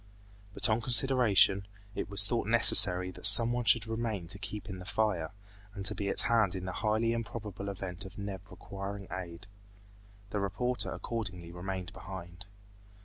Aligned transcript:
But 0.55 0.67
on 0.67 0.81
consideration, 0.81 1.67
it 1.93 2.09
was 2.09 2.25
thought 2.25 2.47
necessary 2.47 3.11
that 3.11 3.27
someone 3.27 3.65
should 3.65 3.85
remain 3.85 4.25
to 4.29 4.39
keep 4.39 4.67
in 4.67 4.79
the 4.79 4.85
fire, 4.85 5.29
and 5.75 5.85
to 5.85 5.93
be 5.93 6.09
at 6.09 6.21
hand 6.21 6.55
in 6.55 6.65
the 6.65 6.71
highly 6.71 7.13
improbable 7.13 7.69
event 7.69 8.03
of 8.03 8.17
Neb 8.17 8.41
requiring 8.49 9.07
aid. 9.11 9.45
The 10.31 10.39
reporter 10.39 10.89
accordingly 10.89 11.51
remained 11.51 11.93
behind. 11.93 12.47